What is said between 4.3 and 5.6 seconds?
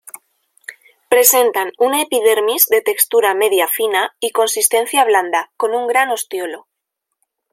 consistencia blanda,